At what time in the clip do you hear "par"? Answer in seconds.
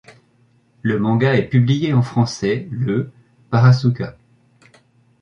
3.51-3.63